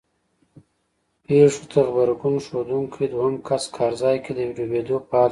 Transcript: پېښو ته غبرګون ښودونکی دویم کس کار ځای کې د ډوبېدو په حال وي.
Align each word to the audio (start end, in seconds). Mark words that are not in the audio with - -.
پېښو 1.25 1.63
ته 1.71 1.79
غبرګون 1.87 2.35
ښودونکی 2.45 3.05
دویم 3.11 3.35
کس 3.47 3.63
کار 3.75 3.91
ځای 4.01 4.17
کې 4.23 4.31
د 4.35 4.39
ډوبېدو 4.55 4.97
په 5.09 5.15
حال 5.21 5.27
وي. 5.29 5.29